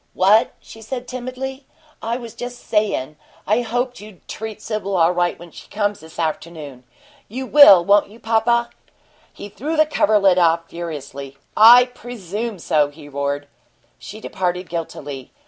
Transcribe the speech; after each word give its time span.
"What?" 0.15 0.55
she 0.59 0.81
said, 0.81 1.07
timidly. 1.07 1.67
"I 2.01 2.17
was 2.17 2.33
just 2.33 2.65
sayin' 2.65 3.17
I 3.45 3.61
hoped 3.61 3.99
you'd 4.01 4.27
treat 4.27 4.59
Sibyl 4.59 4.97
all 4.97 5.11
right 5.11 5.37
when 5.37 5.51
she 5.51 5.67
comes, 5.69 5.99
this 5.99 6.17
afternoon. 6.17 6.85
You 7.27 7.45
will, 7.45 7.85
won't 7.85 8.09
you, 8.09 8.19
papa?" 8.19 8.71
He 9.31 9.47
threw 9.47 9.77
the 9.77 9.85
coverlet 9.85 10.39
off 10.39 10.67
furiously. 10.67 11.37
"I 11.55 11.85
presume 11.85 12.57
so!" 12.57 12.89
he 12.89 13.09
roared. 13.09 13.47
She 13.99 14.19
departed 14.19 14.69
guiltily. 14.69 15.31